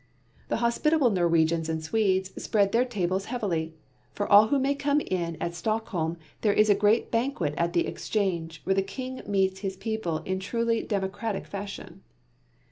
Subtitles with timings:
[0.47, 3.75] The hospitable Norwegians and Swedes spread their tables heavily;
[4.13, 7.85] for all who may come in at Stockholm there is a grand banquet at the
[7.85, 12.01] Exchange, where the king meets his people in truly democratic fashion.